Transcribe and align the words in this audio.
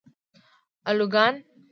الوگان 0.89 1.33